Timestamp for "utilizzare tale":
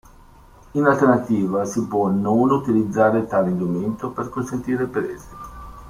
2.49-3.51